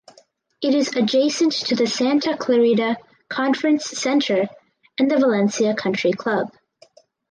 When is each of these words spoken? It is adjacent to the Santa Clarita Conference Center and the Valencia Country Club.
It 0.63 0.73
is 0.73 0.95
adjacent 0.95 1.51
to 1.53 1.75
the 1.75 1.85
Santa 1.85 2.35
Clarita 2.35 2.97
Conference 3.29 3.85
Center 3.85 4.49
and 4.97 5.11
the 5.11 5.17
Valencia 5.19 5.75
Country 5.75 6.11
Club. 6.11 6.47